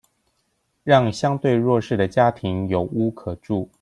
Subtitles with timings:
[0.83, 3.69] 讓相對弱勢的家庭有屋可住